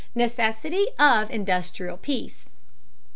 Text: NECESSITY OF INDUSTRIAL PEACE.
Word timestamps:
NECESSITY 0.15 0.87
OF 0.97 1.29
INDUSTRIAL 1.29 1.97
PEACE. 1.97 2.47